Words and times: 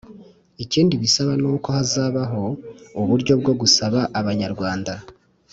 "ikindi 0.63 0.93
bisaba 1.03 1.31
ni 1.41 1.47
uko 1.53 1.67
hazabaho 1.77 2.43
uburyo 3.01 3.33
bwo 3.41 3.53
gusaba 3.61 3.99
abanyarwanda 4.19 4.93